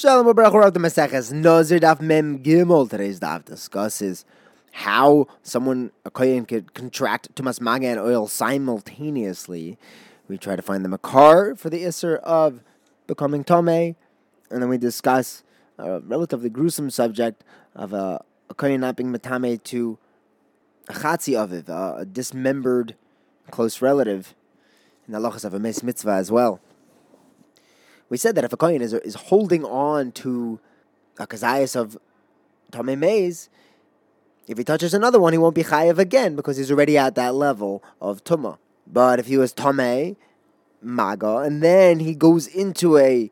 Shalom 0.00 0.32
Baruch 0.32 0.64
of 0.64 0.74
the 0.74 0.78
Maseches 0.78 1.32
Nazir 1.32 1.80
Daf 1.80 2.00
Mem 2.00 2.38
Gimel. 2.38 2.88
Today's 2.88 3.18
daf 3.18 3.44
discusses 3.44 4.24
how 4.70 5.26
someone 5.42 5.90
a 6.04 6.10
kohen 6.12 6.44
could 6.44 6.72
contract 6.72 7.34
tumas 7.34 7.60
maga 7.60 7.88
and 7.88 7.98
ohel 7.98 8.30
simultaneously. 8.30 9.76
We 10.28 10.38
try 10.38 10.54
to 10.54 10.62
find 10.62 10.84
the 10.84 10.88
makor 10.88 11.58
for 11.58 11.68
the 11.68 11.82
isser 11.82 12.18
of 12.18 12.62
becoming 13.08 13.42
tome, 13.42 13.66
and 13.68 13.96
then 14.48 14.68
we 14.68 14.78
discuss 14.78 15.42
a 15.78 15.98
relatively 15.98 16.48
gruesome 16.48 16.90
subject 16.90 17.42
of 17.74 17.92
a, 17.92 18.22
a 18.48 18.54
kohen 18.54 18.82
not 18.82 18.94
being 18.94 19.12
matame 19.12 19.60
to 19.64 19.98
a 20.88 20.92
chatzi 20.92 21.34
aviv, 21.34 21.68
a, 21.68 22.04
dismembered 22.04 22.94
close 23.50 23.82
relative, 23.82 24.36
and 25.06 25.16
the 25.16 25.18
halachas 25.18 25.44
of 25.44 25.54
a 25.54 25.58
mes 25.58 25.82
mitzvah 25.82 26.12
as 26.12 26.30
well 26.30 26.60
we 28.08 28.16
said 28.16 28.34
that 28.34 28.44
if 28.44 28.52
a 28.52 28.56
kohen 28.56 28.82
is, 28.82 28.92
is 28.92 29.14
holding 29.14 29.64
on 29.64 30.12
to 30.12 30.60
a 31.18 31.26
kazayas 31.26 31.76
of 31.76 31.98
Tomei 32.72 32.98
Maze, 32.98 33.48
if 34.46 34.56
he 34.56 34.64
touches 34.64 34.94
another 34.94 35.20
one, 35.20 35.32
he 35.32 35.38
won't 35.38 35.54
be 35.54 35.64
chayiv 35.64 35.98
again 35.98 36.34
because 36.34 36.56
he's 36.56 36.70
already 36.70 36.96
at 36.96 37.14
that 37.16 37.34
level 37.34 37.82
of 38.00 38.24
tuma. 38.24 38.56
But 38.86 39.18
if 39.18 39.26
he 39.26 39.36
was 39.36 39.52
Tomei, 39.52 40.16
Maga, 40.80 41.38
and 41.38 41.62
then 41.62 42.00
he 42.00 42.14
goes 42.14 42.46
into 42.46 42.96
a 42.96 43.30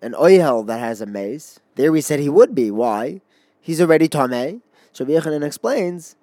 an 0.00 0.14
ohel 0.14 0.66
that 0.66 0.80
has 0.80 1.00
a 1.00 1.06
maze, 1.06 1.60
there 1.76 1.92
we 1.92 2.00
said 2.00 2.18
he 2.18 2.28
would 2.28 2.56
be. 2.56 2.72
Why? 2.72 3.20
He's 3.60 3.80
already 3.80 4.08
Tomei. 4.08 4.60
So 4.92 5.04
Yochanan 5.04 5.44
explains 5.44 6.16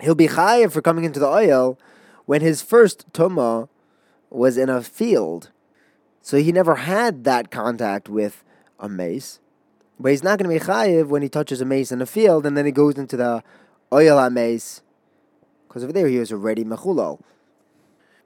he'll 0.00 0.14
be 0.14 0.28
chayiv 0.28 0.72
for 0.72 0.82
coming 0.82 1.04
into 1.04 1.18
the 1.18 1.26
ohel 1.26 1.78
when 2.26 2.42
his 2.42 2.60
first 2.60 3.10
tuma 3.12 3.68
was 4.28 4.58
in 4.58 4.68
a 4.68 4.82
field 4.82 5.50
so 6.22 6.38
he 6.38 6.52
never 6.52 6.76
had 6.76 7.24
that 7.24 7.50
contact 7.50 8.08
with 8.08 8.44
a 8.78 8.88
mace. 8.88 9.40
But 9.98 10.12
he's 10.12 10.22
not 10.22 10.38
going 10.38 10.48
to 10.50 10.58
be 10.58 10.64
chayiv 10.64 11.08
when 11.08 11.20
he 11.22 11.28
touches 11.28 11.60
a 11.60 11.64
mace 11.64 11.92
in 11.92 11.98
the 11.98 12.06
field 12.06 12.46
and 12.46 12.56
then 12.56 12.64
he 12.64 12.72
goes 12.72 12.96
into 12.96 13.16
the 13.16 13.42
ohel 13.90 14.32
mace. 14.32 14.82
Because 15.66 15.82
over 15.82 15.92
there 15.92 16.06
he 16.06 16.18
was 16.18 16.32
already 16.32 16.64
mechulal. 16.64 17.20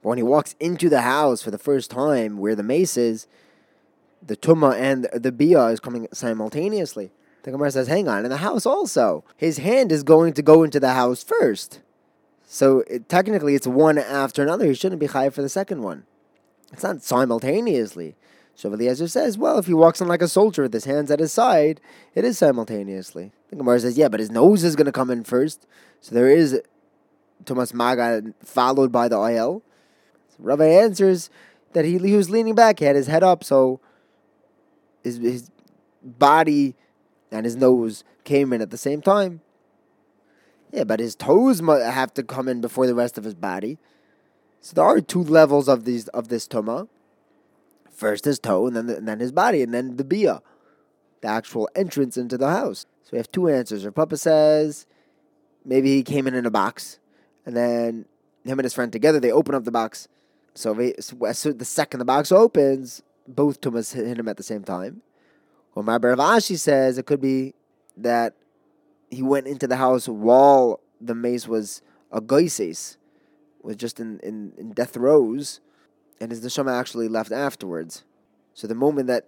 But 0.03 0.11
when 0.11 0.19
he 0.19 0.23
walks 0.23 0.55
into 0.61 0.89
the 0.89 1.01
house 1.01 1.43
for 1.43 1.51
the 1.51 1.59
first 1.59 1.91
time 1.91 2.37
where 2.37 2.55
the 2.55 2.63
mace 2.63 2.97
is, 2.99 3.27
the 4.23 4.37
tuma 4.37 4.75
and 4.79 5.09
the 5.13 5.33
bia 5.33 5.67
is 5.67 5.81
coming 5.81 6.07
simultaneously. 6.13 7.13
The 7.45 7.53
Gemara 7.53 7.71
says, 7.71 7.87
hang 7.87 8.09
on, 8.09 8.25
in 8.25 8.31
the 8.31 8.39
house 8.39 8.67
also. 8.67 9.25
His 9.37 9.59
hand 9.59 9.93
is 9.93 10.03
going 10.03 10.33
to 10.35 10.43
go 10.43 10.65
into 10.65 10.81
the 10.81 10.95
house 10.95 11.23
first. 11.23 11.81
So 12.45 12.81
it, 12.91 13.09
technically 13.09 13.55
it's 13.55 13.67
one 13.67 13.99
after 13.99 14.43
another. 14.43 14.67
He 14.67 14.75
shouldn't 14.75 15.01
be 15.01 15.09
chayiv 15.09 15.33
for 15.33 15.43
the 15.43 15.49
second 15.49 15.83
one. 15.83 16.05
It's 16.73 16.83
not 16.83 17.03
simultaneously. 17.03 18.17
So 18.55 18.73
Eliezer 18.73 19.09
says, 19.09 19.37
well, 19.37 19.59
if 19.59 19.67
he 19.67 19.75
walks 19.75 20.01
in 20.01 20.09
like 20.09 20.23
a 20.23 20.29
soldier 20.29 20.63
with 20.63 20.73
his 20.73 20.87
hands 20.87 21.11
at 21.11 21.21
his 21.21 21.33
side, 21.33 21.81
it 22.15 22.25
is 22.25 22.39
simultaneously. 22.39 23.33
The 23.51 23.57
Gemara 23.57 23.81
says, 23.81 23.99
yeah, 23.99 24.09
but 24.09 24.21
his 24.21 24.31
nose 24.31 24.65
is 24.65 24.77
going 24.77 24.87
to 24.87 24.93
come 24.93 25.11
in 25.11 25.25
first. 25.25 25.67
So 26.01 26.15
there 26.15 26.31
is 26.31 26.61
tumas 27.45 27.75
maga 27.75 28.23
followed 28.43 28.91
by 28.91 29.09
the 29.09 29.17
ohel. 29.17 29.63
So 30.31 30.37
Rabbi 30.39 30.65
answers 30.65 31.29
that 31.75 31.85
he, 31.85 31.99
he 31.99 32.17
was 32.17 32.31
leaning 32.31 32.55
back, 32.55 32.79
he 32.79 32.87
had 32.87 32.97
his 32.97 33.09
head 33.09 33.23
up, 33.23 33.45
so 33.45 33.81
his, 35.05 35.19
his 35.19 35.51
body 36.03 36.75
and 37.31 37.45
his 37.45 37.57
nose 37.57 38.05
came 38.25 38.53
in 38.55 38.63
at 38.63 38.71
the 38.71 38.79
same 38.79 39.03
time. 39.03 39.43
Yeah, 40.73 40.85
but 40.85 40.99
his 40.99 41.15
toes 41.15 41.61
have 41.61 42.15
to 42.15 42.23
come 42.23 42.49
in 42.49 42.61
before 42.61 42.87
the 42.87 42.95
rest 42.95 43.19
of 43.19 43.25
his 43.25 43.35
body. 43.35 43.79
So 44.61 44.75
there 44.75 44.85
are 44.85 45.01
two 45.01 45.23
levels 45.23 45.69
of 45.69 45.85
these 45.85 46.09
of 46.09 46.29
this 46.29 46.49
tuma. 46.49 46.89
First 47.91 48.25
his 48.25 48.39
toe, 48.39 48.67
and 48.67 48.77
then 48.77 48.87
the, 48.87 48.97
and 48.97 49.09
then 49.09 49.21
his 49.21 49.33
body, 49.33 49.63
and 49.63 49.73
then 49.73 49.97
the 49.97 50.05
bia, 50.05 50.43
the 51.23 51.29
actual 51.29 51.69
entrance 51.75 52.17
into 52.17 52.37
the 52.37 52.51
house. 52.51 52.85
So 53.05 53.11
we 53.13 53.19
have 53.19 53.33
two 53.33 53.49
answers. 53.49 53.87
Or 53.87 53.93
Papa 53.93 54.17
says 54.17 54.87
maybe 55.65 55.97
he 55.97 56.03
came 56.03 56.27
in 56.27 56.35
in 56.35 56.45
a 56.45 56.51
box, 56.51 56.99
and 57.47 57.57
then 57.57 58.05
him 58.45 58.59
and 58.59 58.65
his 58.65 58.75
friend 58.75 58.93
together 58.93 59.21
they 59.21 59.33
open 59.33 59.55
up 59.55 59.65
the 59.65 59.71
box. 59.71 60.09
So, 60.55 60.73
they, 60.73 60.95
so 60.99 61.53
the 61.53 61.65
second 61.67 61.99
the 61.99 62.05
box 62.07 62.33
opens, 62.33 63.03
both 63.29 63.61
tumas 63.61 63.93
hit 63.95 64.19
him 64.19 64.29
at 64.29 64.39
the 64.39 64.43
same 64.43 64.65
time. 64.65 65.03
Or 65.75 65.83
Mar 65.83 65.99
bar 65.99 66.17
Rav 66.17 66.39
Ashi 66.39 66.59
says 66.59 66.97
it 66.97 67.05
could 67.05 67.21
be 67.21 67.55
that 67.97 68.35
he 69.11 69.23
went 69.23 69.47
into 69.47 69.67
the 69.67 69.77
house 69.77 70.09
while 70.09 70.81
the 71.01 71.15
mace 71.15 71.47
was 71.47 71.83
a 72.11 72.21
goises 72.21 72.97
was 73.67 73.77
just 73.77 73.99
in, 73.99 74.21
in, 74.21 74.53
in 74.57 74.71
death 74.71 74.91
throes, 74.91 75.61
and 76.21 76.31
his 76.31 76.41
neshama 76.41 76.73
actually 76.73 77.09
left 77.09 77.33
afterwards. 77.33 78.05
So 78.55 78.69
the 78.69 78.77
moment 78.77 79.09
that 79.09 79.27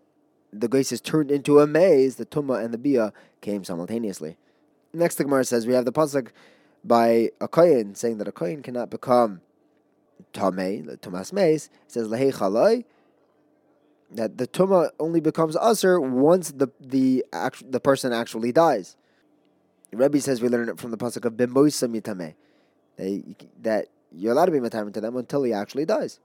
the 0.53 0.69
grace 0.69 0.93
is 0.93 1.01
turned 1.01 1.31
into 1.31 1.59
a 1.59 1.67
maze, 1.67 2.17
the 2.17 2.25
tumma 2.25 2.65
and 2.65 2.73
the 2.73 2.79
bia 2.79 3.13
came 3.41 3.65
simultaneously. 3.65 4.39
Next, 4.95 5.17
the 5.17 5.25
Gemara 5.25 5.45
says 5.45 5.67
we 5.67 5.75
have 5.75 5.85
the 5.85 5.93
pasuk 5.93 6.29
by 6.85 7.31
a 7.41 7.49
kohen 7.49 7.97
saying 7.97 8.19
that 8.19 8.29
a 8.29 8.33
kohen 8.33 8.63
cannot 8.63 8.91
become 8.91 9.41
tamei, 10.33 10.87
the 10.87 10.97
tumas 10.97 11.33
maze. 11.33 11.69
It 11.87 11.93
says 11.93 12.09
lehei 12.09 12.33
chaloi 12.33 12.85
that 14.13 14.39
the 14.39 14.47
tumma 14.47 14.91
only 15.01 15.21
becomes 15.21 15.57
usher 15.57 16.01
once 16.01 16.53
the 16.53 16.69
the 16.81 17.27
act, 17.33 17.71
the 17.71 17.81
person 17.81 18.13
actually 18.13 18.53
dies. 18.53 18.97
The 19.91 19.97
Rebbe 19.97 20.21
says 20.21 20.41
we 20.41 20.49
learn 20.49 20.69
it 20.69 20.79
from 20.79 20.93
the 20.93 20.97
pasuk 20.97 21.25
of 21.25 21.35
bimoisa 21.35 21.91
mitame, 21.91 22.35
that 23.63 23.89
you're 24.13 24.33
allowed 24.33 24.47
to 24.47 24.53
be 24.53 24.59
matamim 24.59 24.93
to 24.95 25.01
them 25.01 25.17
until 25.17 25.43
he 25.43 25.53
actually 25.53 25.85
dies. 25.85 26.21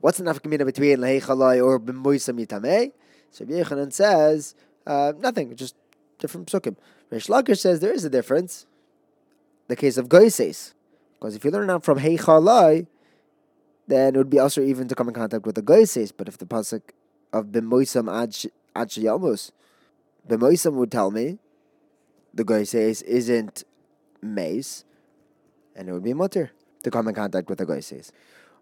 What's 0.00 0.18
the 0.18 0.24
nafkamina 0.24 0.64
between 0.66 0.98
lehechalai 0.98 1.64
or 1.64 1.78
b'moisam 1.78 2.44
yitamei? 2.44 2.92
So 3.30 3.44
Yochanan 3.44 3.92
says 3.92 4.54
uh, 4.86 5.12
nothing, 5.18 5.54
just 5.56 5.76
different 6.18 6.48
psukim. 6.48 6.76
Reish 7.10 7.28
Lakish 7.28 7.58
says 7.58 7.80
there 7.80 7.92
is 7.92 8.04
a 8.04 8.10
difference. 8.10 8.66
The 9.68 9.76
case 9.76 9.96
of 9.96 10.08
goises, 10.08 10.74
because 11.14 11.36
if 11.36 11.44
you 11.44 11.50
learn 11.50 11.70
out 11.70 11.84
from 11.84 12.00
heichalai, 12.00 12.88
then 13.86 14.14
it 14.14 14.18
would 14.18 14.28
be 14.30 14.38
also 14.38 14.60
even 14.60 14.88
to 14.88 14.94
come 14.94 15.08
in 15.08 15.14
contact 15.14 15.46
with 15.46 15.54
the 15.54 15.62
goises. 15.62 16.12
But 16.14 16.28
if 16.28 16.36
the 16.36 16.46
pasuk 16.46 16.82
of 17.32 17.46
b'moisam 17.46 18.12
ad 18.74 18.88
shayamus, 18.90 19.52
b'moisam 20.28 20.74
would 20.74 20.90
tell 20.90 21.10
me 21.10 21.38
the 22.34 22.44
goises 22.44 23.02
isn't 23.02 23.64
mace, 24.20 24.84
and 25.76 25.88
it 25.88 25.92
would 25.92 26.04
be 26.04 26.12
mutter 26.12 26.50
to 26.82 26.90
come 26.90 27.08
in 27.08 27.14
contact 27.14 27.48
with 27.48 27.58
the 27.58 27.66
goises. 27.66 28.12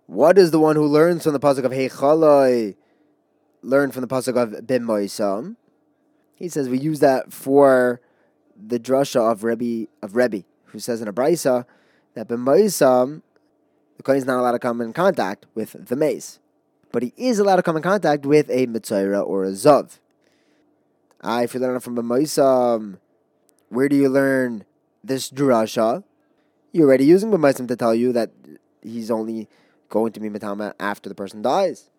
What 0.06 0.38
is 0.38 0.50
the 0.50 0.58
one 0.58 0.76
who 0.76 0.86
learns 0.86 1.24
from 1.24 1.32
the 1.32 1.40
pasuk 1.40 1.64
of 1.64 1.72
Heichaloi 1.72 2.74
learn 3.62 3.92
from 3.92 4.00
the 4.00 4.08
pasuk 4.08 4.36
of 4.36 4.66
Bim 4.66 4.82
Moisam? 4.82 5.56
He 6.34 6.48
says 6.48 6.68
we 6.68 6.78
use 6.78 7.00
that 7.00 7.32
for 7.32 8.00
the 8.56 8.80
drasha 8.80 9.30
of 9.30 9.44
Rebbe 9.44 9.88
of 10.02 10.16
Rebbe, 10.16 10.44
who 10.66 10.78
says 10.78 11.00
in 11.00 11.08
a 11.08 11.12
brisa 11.12 11.64
that 12.14 12.28
Bim 12.28 12.44
Moisam, 12.44 13.22
the 13.96 14.02
kohen 14.02 14.18
is 14.18 14.24
not 14.24 14.40
allowed 14.40 14.52
to 14.52 14.58
come 14.58 14.80
in 14.80 14.92
contact 14.92 15.46
with 15.54 15.86
the 15.88 15.96
mace, 15.96 16.38
but 16.90 17.02
he 17.02 17.12
is 17.16 17.38
allowed 17.38 17.56
to 17.56 17.62
come 17.62 17.76
in 17.76 17.82
contact 17.82 18.26
with 18.26 18.50
a 18.50 18.66
metzora 18.66 19.24
or 19.24 19.44
a 19.44 19.50
zav. 19.50 19.98
Ah, 21.22 21.42
if 21.42 21.54
you 21.54 21.60
learn 21.60 21.78
from 21.80 21.94
Bim 21.94 22.06
Moisam, 22.06 22.98
where 23.68 23.88
do 23.88 23.94
you 23.94 24.08
learn 24.08 24.64
this 25.04 25.30
drasha? 25.30 26.02
You're 26.72 26.86
already 26.86 27.04
using 27.04 27.30
B'maisim 27.30 27.66
to 27.68 27.76
tell 27.76 27.94
you 27.94 28.12
that 28.12 28.30
he's 28.82 29.10
only 29.10 29.48
going 29.88 30.12
to 30.12 30.20
be 30.20 30.30
Matama 30.30 30.74
after 30.78 31.08
the 31.08 31.14
person 31.14 31.42
dies. 31.42 31.90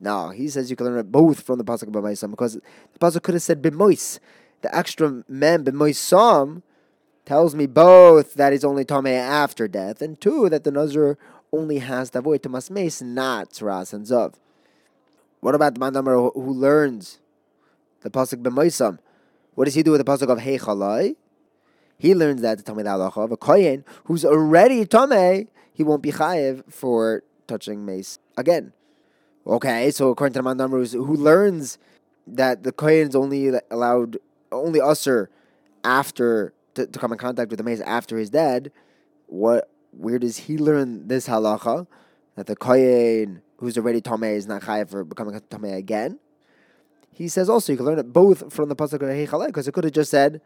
No, 0.00 0.30
he 0.30 0.48
says 0.48 0.68
you 0.68 0.76
can 0.76 0.86
learn 0.86 0.98
it 0.98 1.12
both 1.12 1.42
from 1.42 1.58
the 1.58 1.64
Pasuk 1.64 1.90
B'maisim 1.90 2.30
because 2.30 2.54
the 2.54 2.98
Pasuk 2.98 3.22
could 3.22 3.34
have 3.34 3.42
said 3.42 3.62
B'mois. 3.62 4.18
The 4.62 4.76
extra 4.76 5.22
mem 5.28 5.64
B'moisam 5.64 6.62
tells 7.24 7.54
me 7.54 7.66
both 7.66 8.34
that 8.34 8.52
he's 8.52 8.64
only 8.64 8.84
Tomei 8.84 9.16
after 9.16 9.68
death, 9.68 10.02
and 10.02 10.20
two, 10.20 10.48
that 10.48 10.64
the 10.64 10.72
Nazir 10.72 11.16
only 11.52 11.78
has 11.78 12.10
to 12.10 12.18
avoid 12.18 12.42
Tomas 12.42 12.70
Mace, 12.70 13.00
not 13.00 13.50
Tzras 13.50 13.92
and 13.92 14.04
Zav. 14.04 14.34
What 15.40 15.54
about 15.54 15.74
the 15.74 15.80
Mandamar 15.80 16.32
who 16.34 16.52
learns 16.52 17.20
the 18.00 18.10
Pasuk 18.10 18.42
B'moisam? 18.42 18.98
What 19.54 19.66
does 19.66 19.74
he 19.74 19.84
do 19.84 19.92
with 19.92 20.04
the 20.04 20.10
Pasuk 20.10 20.28
of 20.28 20.38
Heichalai? 20.38 21.14
He 22.02 22.16
learns 22.16 22.40
that 22.40 22.58
to 22.58 22.64
Tamei 22.64 22.82
halacha 22.82 23.24
of 23.24 23.30
a 23.30 23.36
kohen 23.36 23.84
who's 24.06 24.24
already 24.24 24.84
Tamei, 24.84 25.46
he 25.72 25.84
won't 25.84 26.02
be 26.02 26.10
chayiv 26.10 26.64
for 26.68 27.22
touching 27.46 27.86
mace 27.86 28.18
again. 28.36 28.72
Okay, 29.46 29.88
so 29.92 30.10
according 30.10 30.32
to 30.32 30.42
the 30.42 30.48
Mandamrus, 30.48 30.94
who 30.94 31.14
learns 31.14 31.78
that 32.26 32.64
the 32.64 32.72
kohen 32.72 33.10
is 33.10 33.14
only 33.14 33.52
allowed, 33.70 34.18
only 34.50 34.80
usher 34.80 35.30
after 35.84 36.52
to, 36.74 36.88
to 36.88 36.98
come 36.98 37.12
in 37.12 37.18
contact 37.18 37.50
with 37.50 37.58
the 37.58 37.64
mace 37.64 37.80
after 37.82 38.18
he's 38.18 38.30
dead, 38.30 38.72
what 39.28 39.70
where 39.92 40.18
does 40.18 40.38
he 40.38 40.58
learn 40.58 41.06
this 41.06 41.28
halacha 41.28 41.86
that 42.34 42.48
the 42.48 42.56
kohen 42.56 43.42
who's 43.58 43.78
already 43.78 44.00
tamei 44.00 44.34
is 44.34 44.48
not 44.48 44.62
chayiv 44.62 44.90
for 44.90 45.04
becoming 45.04 45.38
tamei 45.38 45.76
again? 45.76 46.18
He 47.12 47.28
says 47.28 47.48
also 47.48 47.72
you 47.72 47.76
can 47.76 47.86
learn 47.86 48.00
it 48.00 48.12
both 48.12 48.52
from 48.52 48.68
the 48.68 48.74
pasuk 48.74 48.94
of 48.94 49.46
because 49.46 49.68
it 49.68 49.72
could 49.72 49.84
have 49.84 49.92
just 49.92 50.10
said 50.10 50.40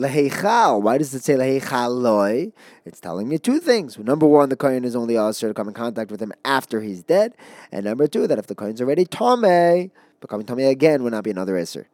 Leheichal. 0.00 0.80
Why 0.80 0.96
does 0.96 1.14
it 1.14 1.22
say 1.22 1.34
lehechaloi? 1.34 2.52
It's 2.86 3.00
telling 3.00 3.28
me 3.28 3.38
two 3.38 3.60
things. 3.60 3.98
Number 3.98 4.26
one, 4.26 4.48
the 4.48 4.56
kohen 4.56 4.84
is 4.84 4.96
only 4.96 5.18
asked 5.18 5.40
to 5.40 5.52
come 5.52 5.68
in 5.68 5.74
contact 5.74 6.10
with 6.10 6.20
him 6.22 6.32
after 6.44 6.80
he's 6.80 7.02
dead, 7.02 7.34
and 7.70 7.84
number 7.84 8.06
two, 8.06 8.26
that 8.26 8.38
if 8.38 8.46
the 8.46 8.54
kohen's 8.54 8.80
already 8.80 9.04
tame, 9.04 9.90
becoming 10.20 10.46
tummy 10.46 10.64
again 10.64 11.02
would 11.02 11.12
not 11.12 11.24
be 11.24 11.30
another 11.30 11.58
iser. 11.58 11.88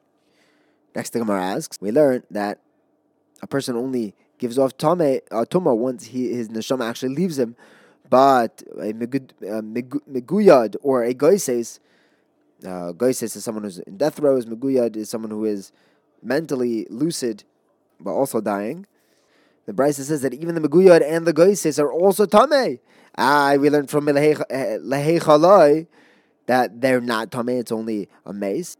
Next, 0.95 1.11
the 1.11 1.19
Gemara 1.19 1.43
asks, 1.43 1.79
we 1.81 1.91
learn 1.91 2.23
that 2.31 2.61
a 3.43 3.47
person 3.47 3.77
only 3.77 4.15
gives 4.39 4.57
off 4.59 4.77
tame 4.79 5.21
uh, 5.31 5.45
tuma 5.45 5.77
once 5.77 6.05
he 6.07 6.33
his 6.33 6.49
neshama 6.49 6.89
actually 6.89 7.15
leaves 7.15 7.39
him, 7.39 7.57
but 8.09 8.63
a 8.79 8.93
meguyad 8.93 10.77
or 10.81 11.03
a 11.03 11.13
goises, 11.13 11.81
uh, 12.65 12.93
goises 12.93 13.37
is 13.37 13.45
someone 13.45 13.65
who's 13.65 13.81
in 13.81 13.97
death 13.97 14.21
row. 14.21 14.37
Is 14.37 14.47
meguyad 14.47 14.97
is 14.97 15.11
someone 15.11 15.31
who 15.33 15.45
is 15.45 15.73
mentally 16.23 16.87
lucid, 16.89 17.45
but 18.01 18.13
also 18.13 18.41
dying. 18.41 18.87
The 19.67 19.73
Brisa 19.73 20.03
says 20.03 20.23
that 20.23 20.33
even 20.35 20.55
the 20.55 20.69
meguyad 20.69 21.03
and 21.03 21.27
the 21.27 21.33
goises 21.33 21.79
are 21.79 21.93
also 21.93 22.25
tame. 22.25 22.79
Ah, 23.19 23.57
we 23.59 23.69
learned 23.71 23.91
from 23.91 24.07
lehei 24.07 24.37
chaloi 25.21 25.87
that 26.47 26.81
they're 26.81 27.01
not 27.01 27.33
tame. 27.33 27.49
It's 27.49 27.73
only 27.73 28.09
a 28.25 28.33
mace. 28.33 28.77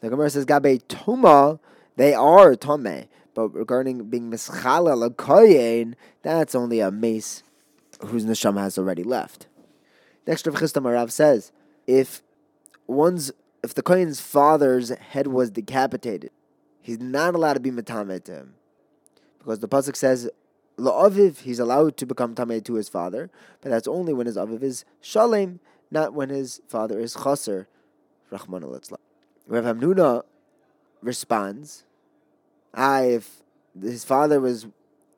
The 0.00 0.10
Gemara 0.10 0.30
says 0.30 0.44
gabe 0.44 0.82
tuma, 0.88 1.58
they 1.96 2.14
are 2.14 2.54
tame. 2.54 3.08
But 3.34 3.54
regarding 3.54 4.10
being 4.10 4.30
mischala 4.30 5.10
koyin, 5.14 5.94
that's 6.22 6.54
only 6.54 6.80
a 6.80 6.90
mace 6.90 7.42
whose 8.00 8.24
neshama 8.24 8.60
has 8.60 8.78
already 8.78 9.02
left. 9.02 9.46
Next, 10.26 10.46
Rav 10.46 10.56
Chisda 10.56 10.82
Marav 10.82 11.10
says, 11.10 11.52
if 11.86 12.22
one's 12.86 13.32
if 13.62 13.74
the 13.74 13.82
kohen's 13.82 14.20
father's 14.20 14.90
head 14.90 15.28
was 15.28 15.50
decapitated, 15.50 16.30
he's 16.80 17.00
not 17.00 17.34
allowed 17.34 17.54
to 17.54 17.60
be 17.60 17.70
metamed 17.70 18.24
to 18.24 18.32
him, 18.32 18.54
because 19.38 19.58
the 19.60 19.68
pasuk 19.68 19.96
says, 19.96 20.30
la'aviv 20.78 21.40
he's 21.40 21.58
allowed 21.58 21.96
to 21.96 22.06
become 22.06 22.34
tamed 22.34 22.64
to 22.64 22.74
his 22.74 22.88
father, 22.88 23.30
but 23.60 23.70
that's 23.70 23.88
only 23.88 24.12
when 24.12 24.26
his 24.26 24.36
aviv 24.36 24.62
is 24.62 24.84
shalem, 25.00 25.60
not 25.90 26.12
when 26.12 26.28
his 26.28 26.60
father 26.68 26.98
is 26.98 27.14
chaser. 27.14 27.66
Rahman 28.30 28.62
al 28.62 28.80
Rav 29.46 29.64
Hamnuna 29.64 30.22
responds, 31.02 31.84
ah, 32.74 33.00
if 33.00 33.42
his 33.80 34.04
father 34.04 34.40
was, 34.40 34.66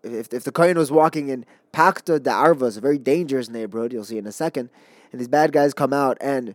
if, 0.03 0.33
if 0.33 0.45
the 0.45 0.53
Kohen 0.53 0.79
was 0.79 0.93
walking 0.93 1.29
in 1.29 1.45
Pakta 1.73 2.23
de 2.23 2.31
Arvas, 2.31 2.79
a 2.79 2.81
very 2.81 2.99
dangerous 2.99 3.49
neighborhood, 3.49 3.93
you'll 3.93 4.05
see 4.05 4.19
in 4.19 4.27
a 4.27 4.33
second, 4.33 4.71
and 5.11 5.21
these 5.21 5.29
bad 5.29 5.53
guys 5.53 5.75
come 5.75 5.93
out 5.93 6.17
and 6.21 6.55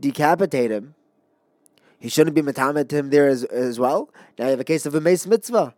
decapitate 0.00 0.70
him, 0.70 0.94
he 2.04 2.10
shouldn't 2.10 2.36
be 2.36 2.42
metamed 2.42 2.92
him 2.92 3.08
there 3.08 3.28
as, 3.28 3.44
as 3.44 3.78
well. 3.80 4.10
Now 4.38 4.44
you 4.44 4.50
have 4.50 4.60
a 4.60 4.64
case 4.64 4.84
of 4.84 4.94
a 4.94 5.00
mace 5.00 5.26
mitzvah. 5.26 5.74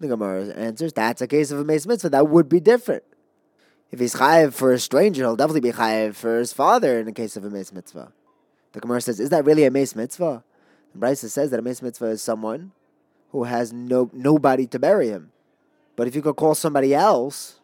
The 0.00 0.08
Gemara 0.08 0.48
answers, 0.48 0.92
that's 0.92 1.22
a 1.22 1.28
case 1.28 1.52
of 1.52 1.60
a 1.60 1.64
mace 1.64 1.86
mitzvah. 1.86 2.08
That 2.08 2.26
would 2.26 2.48
be 2.48 2.58
different. 2.58 3.04
If 3.92 4.00
he's 4.00 4.16
chayiv 4.16 4.54
for 4.54 4.72
a 4.72 4.78
stranger, 4.80 5.22
he'll 5.22 5.36
definitely 5.36 5.60
be 5.60 5.70
chayiv 5.70 6.16
for 6.16 6.40
his 6.40 6.52
father 6.52 6.98
in 6.98 7.06
the 7.06 7.12
case 7.12 7.36
of 7.36 7.44
a 7.44 7.50
mace 7.50 7.72
mitzvah. 7.72 8.12
The 8.72 8.80
Gemara 8.80 9.00
says, 9.00 9.20
is 9.20 9.30
that 9.30 9.44
really 9.44 9.62
a 9.62 9.70
mace 9.70 9.94
mitzvah? 9.94 10.42
Brisa 10.98 11.30
says 11.30 11.52
that 11.52 11.60
a 11.60 11.62
mace 11.62 11.80
mitzvah 11.80 12.06
is 12.06 12.20
someone 12.20 12.72
who 13.30 13.44
has 13.44 13.72
no 13.72 14.10
nobody 14.12 14.66
to 14.66 14.80
bury 14.80 15.10
him. 15.10 15.30
But 15.94 16.08
if 16.08 16.16
you 16.16 16.22
could 16.22 16.34
call 16.34 16.56
somebody 16.56 16.92
else 16.92 17.60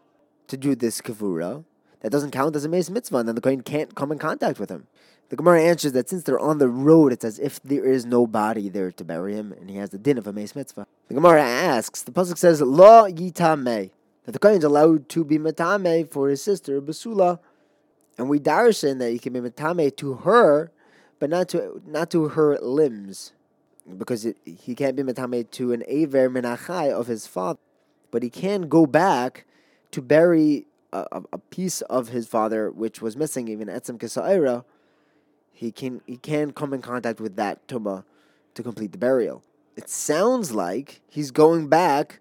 to 0.47 0.57
do 0.57 0.77
this 0.77 1.01
kavura, 1.01 1.65
that 1.99 2.13
doesn't 2.13 2.31
count 2.31 2.55
as 2.55 2.65
a 2.65 2.69
mace 2.69 2.91
mitzvah, 2.91 3.17
and 3.17 3.29
then 3.29 3.35
the 3.35 3.41
kohen 3.41 3.63
can't 3.63 3.97
come 3.97 4.13
in 4.13 4.21
contact 4.21 4.61
with 4.61 4.71
him. 4.71 4.87
The 5.33 5.37
Gemara 5.37 5.63
answers 5.63 5.93
that 5.93 6.11
since 6.11 6.25
they're 6.25 6.39
on 6.39 6.59
the 6.59 6.69
road, 6.69 7.11
it's 7.11 7.25
as 7.25 7.39
if 7.39 7.59
there 7.63 7.87
is 7.87 8.05
no 8.05 8.27
body 8.27 8.69
there 8.69 8.93
to 8.93 9.03
bury 9.03 9.33
him, 9.33 9.51
and 9.59 9.71
he 9.71 9.77
has 9.77 9.89
the 9.89 9.97
din 9.97 10.19
of 10.19 10.27
a 10.27 10.33
mace 10.35 10.55
mitzvah. 10.55 10.87
The 11.09 11.15
Gemara 11.15 11.43
asks, 11.43 12.03
the 12.03 12.13
pasuk 12.13 12.37
says, 12.37 12.61
"Lo 12.61 13.11
yitame," 13.11 13.93
that 14.27 14.33
the 14.33 14.39
kohen 14.39 14.59
is 14.59 14.65
allowed 14.65 15.09
to 15.09 15.25
be 15.25 15.39
metame 15.39 16.07
for 16.07 16.29
his 16.29 16.43
sister 16.43 16.83
Basula, 16.83 17.39
and 18.19 18.29
we 18.29 18.41
darshan 18.41 18.99
that 18.99 19.11
he 19.11 19.19
can 19.19 19.33
be 19.33 19.41
metame 19.41 19.97
to 19.97 20.13
her, 20.13 20.71
but 21.19 21.31
not 21.31 21.49
to 21.49 21.81
not 21.87 22.11
to 22.11 22.29
her 22.29 22.59
limbs 22.59 23.33
because 23.97 24.27
it, 24.27 24.37
he 24.45 24.75
can't 24.75 24.97
be 24.97 25.03
metame 25.03 25.51
to 25.53 25.73
an 25.73 25.83
ever 25.89 26.29
min 26.29 26.45
hachai 26.45 26.93
of 26.93 27.07
his 27.07 27.27
father, 27.27 27.59
but 28.11 28.23
he 28.23 28.29
can 28.29 28.69
go 28.69 28.85
back 28.85 29.47
to 29.93 30.03
bury 30.03 30.67
a, 30.93 31.23
a 31.33 31.39
piece 31.39 31.81
of 31.81 32.09
his 32.09 32.27
father 32.27 32.71
which 32.71 33.01
was 33.01 33.17
missing, 33.17 33.49
even 33.49 33.69
etzem 33.69 33.97
kesaira. 33.97 34.67
He 35.63 35.71
can 35.71 36.01
he 36.07 36.17
can 36.17 36.51
come 36.51 36.75
in 36.75 36.83
contact 36.83 37.21
with 37.21 37.37
that 37.37 37.69
tuma 37.69 38.03
to 38.55 38.63
complete 38.65 38.91
the 38.91 38.99
burial. 38.99 39.45
It 39.77 39.89
sounds 39.89 40.51
like 40.51 41.01
he's 41.09 41.31
going 41.31 41.69
back 41.69 42.19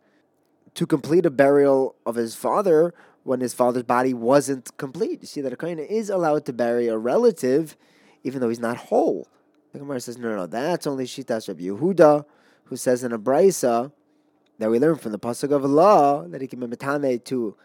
to 0.76 0.86
complete 0.86 1.26
a 1.26 1.32
burial 1.32 1.96
of 2.06 2.16
his 2.16 2.36
father 2.36 2.94
when 3.24 3.40
his 3.42 3.56
father's 3.56 3.82
body 3.82 4.14
wasn't 4.14 4.78
complete. 4.78 5.22
You 5.22 5.28
see 5.28 5.42
that 5.42 5.52
a 5.52 5.56
kohen 5.56 5.80
is 5.80 6.08
allowed 6.12 6.46
to 6.46 6.54
bury 6.54 6.88
a 6.88 7.00
relative 7.00 7.76
even 8.24 8.42
though 8.42 8.50
he's 8.50 8.60
not 8.60 8.78
whole. 8.78 9.28
The 9.74 9.80
Gemara 9.80 10.00
says, 10.02 10.20
no, 10.20 10.30
no, 10.30 10.36
no, 10.36 10.46
that's 10.46 10.86
only 10.86 11.06
Shitas 11.06 11.48
Rabbi 11.48 11.64
Yehuda, 11.64 12.26
who 12.66 12.76
says 12.76 13.04
in 13.04 13.12
a 13.12 13.18
brisa 13.18 13.92
that 14.60 14.70
we 14.70 14.78
learn 14.78 14.98
from 14.98 15.14
the 15.14 15.18
pasuk 15.18 15.52
of 15.52 15.64
Allah 15.64 16.28
that 16.28 16.42
he 16.42 16.48
can 16.48 16.60
be 16.60 16.68
metame 16.68 17.24
to 17.24 17.56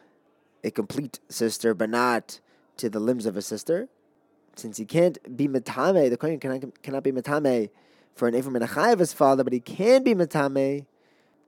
a 0.64 0.70
complete 0.70 1.20
sister, 1.28 1.74
but 1.74 1.90
not 1.90 2.40
to 2.78 2.88
the 2.88 3.00
limbs 3.00 3.26
of 3.26 3.36
a 3.36 3.42
sister. 3.42 3.90
Since 4.56 4.78
he 4.78 4.86
can't 4.86 5.36
be 5.36 5.46
metame, 5.48 6.08
the 6.08 6.16
kohen 6.16 6.40
cannot, 6.40 6.82
cannot 6.82 7.04
be 7.04 7.12
metame 7.12 7.68
for 8.14 8.26
an 8.26 8.34
aver 8.34 8.50
min 8.50 8.62
of 8.62 8.98
his 8.98 9.12
father, 9.12 9.44
but 9.44 9.52
he 9.52 9.60
can 9.60 10.02
be 10.02 10.14
metame 10.14 10.86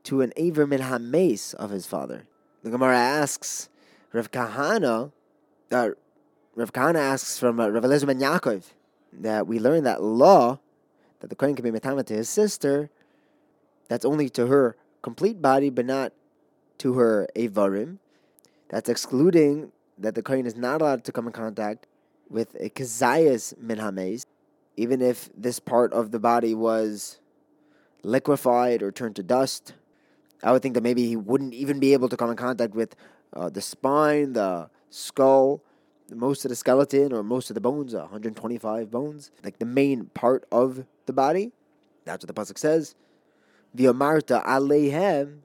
to 0.04 0.20
an 0.20 0.32
aver 0.36 0.66
min 0.66 0.82
of 0.82 1.70
his 1.70 1.86
father. 1.86 2.26
The 2.62 2.70
Gemara 2.70 2.98
asks, 2.98 3.70
Rav 4.12 4.30
Kahana, 4.30 5.12
uh, 5.72 5.90
Rav 6.54 6.72
Kahana 6.72 6.98
asks 6.98 7.38
from 7.38 7.58
uh, 7.58 7.68
Rav 7.68 7.84
Eliezer 7.84 8.06
ben 8.06 8.20
Yaakov, 8.20 8.64
that 9.12 9.46
we 9.46 9.58
learn 9.58 9.84
that 9.84 10.02
law 10.02 10.60
that 11.20 11.30
the 11.30 11.36
Kohen 11.36 11.54
can 11.54 11.64
be 11.64 11.76
metama 11.76 12.04
to 12.04 12.14
his 12.14 12.28
sister, 12.28 12.90
that's 13.88 14.04
only 14.04 14.28
to 14.30 14.48
her 14.48 14.76
complete 15.00 15.40
body, 15.40 15.70
but 15.70 15.86
not 15.86 16.12
to 16.78 16.94
her 16.94 17.26
avarim. 17.34 17.98
That's 18.68 18.90
excluding 18.90 19.72
that 19.96 20.14
the 20.14 20.22
Kohen 20.22 20.44
is 20.44 20.56
not 20.56 20.82
allowed 20.82 21.04
to 21.04 21.12
come 21.12 21.26
in 21.26 21.32
contact 21.32 21.86
with 22.30 22.54
a 22.60 22.70
kazayas 22.70 23.56
minhames, 23.58 24.24
even 24.76 25.00
if 25.00 25.30
this 25.36 25.58
part 25.58 25.92
of 25.92 26.10
the 26.10 26.18
body 26.18 26.54
was 26.54 27.18
liquefied 28.02 28.82
or 28.82 28.92
turned 28.92 29.16
to 29.16 29.22
dust. 29.22 29.74
I 30.42 30.52
would 30.52 30.62
think 30.62 30.74
that 30.74 30.82
maybe 30.82 31.06
he 31.06 31.16
wouldn't 31.16 31.54
even 31.54 31.80
be 31.80 31.92
able 31.92 32.08
to 32.08 32.16
come 32.16 32.30
in 32.30 32.36
contact 32.36 32.74
with 32.74 32.94
uh, 33.32 33.48
the 33.48 33.60
spine, 33.60 34.34
the 34.34 34.70
skull, 34.90 35.62
most 36.14 36.44
of 36.44 36.48
the 36.48 36.56
skeleton 36.56 37.12
or 37.12 37.22
most 37.22 37.50
of 37.50 37.54
the 37.54 37.60
bones, 37.60 37.94
125 37.94 38.90
bones, 38.90 39.30
like 39.44 39.58
the 39.58 39.66
main 39.66 40.06
part 40.14 40.46
of 40.50 40.84
the 41.06 41.12
body. 41.12 41.52
That's 42.04 42.24
what 42.24 42.34
the 42.34 42.40
pasuk 42.40 42.58
says. 42.58 42.94
The 43.74 43.86
Amarta 43.86 44.44
Alehem, 44.44 45.40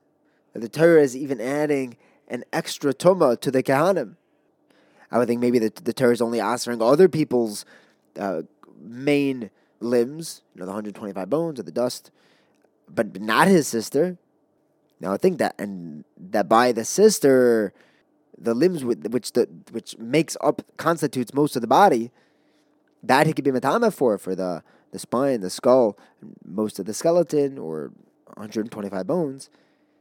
the 0.53 0.69
Torah 0.69 1.01
is 1.01 1.17
even 1.17 1.41
adding 1.41 1.97
an 2.27 2.43
extra 2.53 2.93
tuma 2.93 3.39
to 3.41 3.51
the 3.51 3.61
Kohanim. 3.61 4.15
I 5.13 5.19
would 5.19 5.27
think 5.27 5.41
maybe 5.41 5.59
the, 5.59 5.69
the 5.69 5.93
Torah 5.93 6.11
is 6.11 6.23
only 6.23 6.39
answering 6.39 6.81
other 6.81 7.07
people's 7.07 7.65
uh, 8.19 8.41
main 8.81 9.51
limbs, 9.79 10.41
you 10.55 10.59
know, 10.59 10.65
the 10.65 10.71
125 10.71 11.29
bones 11.29 11.59
or 11.59 11.63
the 11.63 11.71
dust, 11.71 12.09
but 12.89 13.21
not 13.21 13.47
his 13.47 13.67
sister. 13.67 14.17
Now 14.99 15.13
I 15.13 15.17
think 15.17 15.37
that, 15.37 15.53
and 15.59 16.03
that 16.17 16.49
by 16.49 16.71
the 16.71 16.83
sister, 16.83 17.73
the 18.39 18.55
limbs 18.55 18.83
with, 18.83 19.05
which 19.11 19.33
the 19.33 19.47
which 19.69 19.95
makes 19.99 20.35
up 20.41 20.63
constitutes 20.77 21.31
most 21.31 21.55
of 21.55 21.61
the 21.61 21.67
body, 21.67 22.09
that 23.03 23.27
he 23.27 23.33
could 23.33 23.45
be 23.45 23.51
matama 23.51 23.91
for 23.91 24.17
for 24.17 24.33
the 24.33 24.63
the 24.89 24.97
spine, 24.97 25.41
the 25.41 25.51
skull, 25.51 25.95
most 26.43 26.79
of 26.79 26.87
the 26.87 26.93
skeleton, 26.93 27.59
or 27.59 27.91
125 28.33 29.05
bones. 29.05 29.51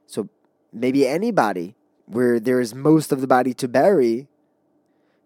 So 0.06 0.30
maybe 0.72 1.06
anybody 1.06 1.74
where 2.06 2.40
there 2.40 2.60
is 2.60 2.74
most 2.74 3.12
of 3.12 3.20
the 3.20 3.26
body 3.26 3.52
to 3.54 3.68
bury, 3.68 4.28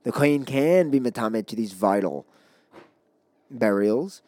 the 0.07 0.13
kohen 0.13 0.45
can 0.45 0.89
be 0.89 1.01
matame 1.01 1.45
to 1.45 1.57
these 1.57 1.73
vital 1.73 2.25
burials. 3.51 4.23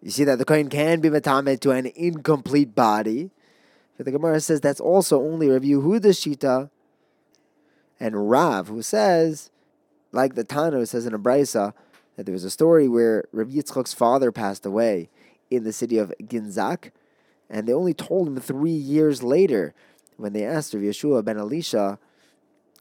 You 0.00 0.12
see 0.12 0.22
that 0.22 0.38
the 0.38 0.44
kohen 0.44 0.68
can 0.68 1.00
be 1.00 1.10
matame 1.10 1.58
to 1.58 1.72
an 1.72 1.86
incomplete 1.96 2.72
body. 2.72 3.32
But 3.96 4.06
the 4.06 4.12
Gemara 4.12 4.38
says 4.38 4.60
that's 4.60 4.78
also 4.78 5.20
only 5.20 5.48
who 5.48 5.98
the 5.98 6.10
shita 6.10 6.70
and 7.98 8.30
Rav, 8.30 8.68
who 8.68 8.80
says, 8.80 9.50
like 10.12 10.36
the 10.36 10.44
Tano 10.44 10.86
says 10.86 11.04
in 11.04 11.14
a 11.14 11.18
Brisa, 11.18 11.74
that 12.14 12.24
there 12.24 12.32
was 12.32 12.44
a 12.44 12.50
story 12.50 12.88
where 12.88 13.24
Rav 13.32 13.48
Yitzchak's 13.48 13.92
father 13.92 14.30
passed 14.30 14.64
away 14.64 15.10
in 15.50 15.64
the 15.64 15.72
city 15.72 15.98
of 15.98 16.14
Ginzak, 16.22 16.92
and 17.50 17.66
they 17.66 17.72
only 17.72 17.92
told 17.92 18.28
him 18.28 18.38
three 18.38 18.70
years 18.70 19.24
later 19.24 19.74
when 20.16 20.32
they 20.32 20.44
asked 20.44 20.74
Rabbi 20.74 20.86
Yeshua 20.86 21.24
ben 21.24 21.38
Elisha 21.38 21.98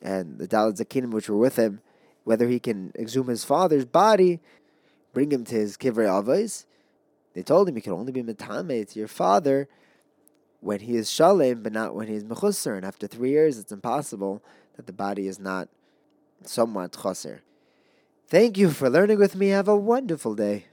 and 0.02 0.40
the 0.40 0.48
Dalad 0.48 0.78
Zakinim 0.78 1.12
which 1.12 1.30
were 1.30 1.38
with 1.38 1.58
him 1.58 1.82
whether 2.24 2.48
he 2.48 2.60
can 2.60 2.92
exhume 2.98 3.28
his 3.28 3.44
father's 3.44 3.86
body, 3.86 4.40
bring 5.14 5.32
him 5.32 5.44
to 5.46 5.56
his 5.56 5.78
kivrei 5.78 6.08
avos. 6.08 6.66
They 7.34 7.44
told 7.44 7.68
him 7.68 7.76
he 7.76 7.82
can 7.82 7.94
only 7.94 8.12
be 8.12 8.24
metame 8.24 8.88
to 8.88 9.00
your 9.00 9.08
father 9.08 9.68
when 10.60 10.82
he 10.82 10.96
is 10.96 11.10
shalem, 11.10 11.64
but 11.64 11.74
not 11.74 11.96
when 11.96 12.08
he 12.08 12.16
is 12.16 12.24
mechusar. 12.24 12.76
And 12.76 12.86
after 12.86 13.08
three 13.08 13.32
years, 13.32 13.58
it's 13.58 13.72
impossible 13.72 14.44
that 14.76 14.86
the 14.86 14.94
body 14.94 15.28
is 15.28 15.40
not 15.40 15.70
somewhat 16.44 16.96
chaser. 17.02 17.42
Thank 18.28 18.58
you 18.58 18.70
for 18.70 18.90
learning 18.90 19.20
with 19.20 19.36
me. 19.36 19.50
Have 19.50 19.68
a 19.68 19.76
wonderful 19.76 20.36
day. 20.36 20.66